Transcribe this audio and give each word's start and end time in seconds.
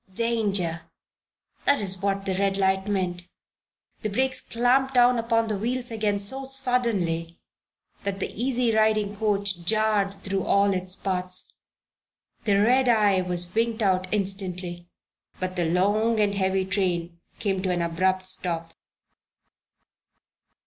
Danger! 0.15 0.89
That 1.65 1.79
is 1.79 1.99
what 2.01 2.25
that 2.25 2.39
red 2.39 2.57
light 2.57 2.87
meant. 2.87 3.27
The 4.01 4.09
brakes 4.09 4.41
clamped 4.41 4.95
down 4.95 5.19
upon 5.19 5.47
the 5.47 5.59
wheels 5.59 5.91
again 5.91 6.19
so 6.19 6.43
suddenly 6.43 7.39
that 8.03 8.17
the 8.19 8.33
easily 8.33 8.73
riding 8.75 9.15
coach 9.15 9.63
jarred 9.63 10.11
through 10.15 10.43
all 10.43 10.73
its 10.73 10.95
parts. 10.95 11.53
The 12.45 12.55
red 12.63 12.89
eye 12.89 13.21
was 13.21 13.53
winked 13.53 13.83
out 13.83 14.11
instantly; 14.11 14.89
but 15.39 15.55
the 15.55 15.65
long 15.65 16.19
and 16.19 16.33
heavy 16.33 16.65
train 16.65 17.19
came 17.37 17.61
to 17.61 17.69
an 17.69 17.83
abrupt 17.83 18.25
stop. 18.25 18.73